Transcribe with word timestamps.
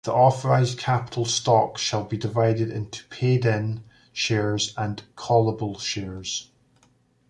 The 0.03 0.11
authorized 0.13 0.79
capital 0.79 1.25
stock 1.25 1.77
shall 1.77 2.03
be 2.03 2.17
divided 2.17 2.71
into 2.71 3.05
paid-in 3.09 3.83
shares 4.13 4.73
and 4.75 5.03
callable 5.15 5.79
shares. 5.79 6.49